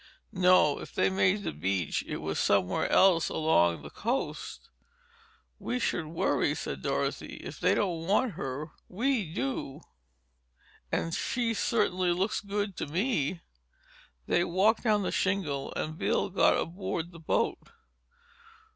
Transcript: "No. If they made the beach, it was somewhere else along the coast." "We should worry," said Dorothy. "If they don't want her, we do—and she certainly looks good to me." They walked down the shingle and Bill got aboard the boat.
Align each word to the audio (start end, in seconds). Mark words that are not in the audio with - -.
"No. 0.33 0.79
If 0.79 0.95
they 0.95 1.11
made 1.11 1.43
the 1.43 1.51
beach, 1.51 2.03
it 2.07 2.17
was 2.17 2.39
somewhere 2.39 2.89
else 2.91 3.29
along 3.29 3.83
the 3.83 3.91
coast." 3.91 4.71
"We 5.59 5.77
should 5.77 6.07
worry," 6.07 6.55
said 6.55 6.81
Dorothy. 6.81 7.35
"If 7.43 7.59
they 7.59 7.75
don't 7.75 8.07
want 8.07 8.31
her, 8.31 8.71
we 8.89 9.31
do—and 9.31 11.13
she 11.13 11.53
certainly 11.53 12.11
looks 12.13 12.41
good 12.41 12.75
to 12.77 12.87
me." 12.87 13.41
They 14.25 14.43
walked 14.43 14.81
down 14.81 15.03
the 15.03 15.11
shingle 15.11 15.71
and 15.75 15.99
Bill 15.99 16.31
got 16.31 16.57
aboard 16.57 17.11
the 17.11 17.19
boat. 17.19 17.59